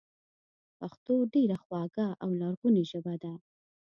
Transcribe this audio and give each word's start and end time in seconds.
پښتو 0.79 1.13
ډېره 1.33 1.57
خواږه 1.63 2.07
او 2.23 2.29
لرغونې 2.39 2.83
ژبه 2.91 3.13
ده 3.23 3.33